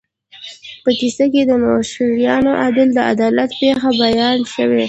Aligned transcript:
په 0.83 0.89
کیسه 0.99 1.25
کې 1.33 1.41
د 1.45 1.51
نوشیروان 1.63 2.45
عادل 2.61 2.89
د 2.93 2.99
عدالت 3.11 3.49
پېښه 3.59 3.89
بیان 4.01 4.39
شوې. 4.53 4.79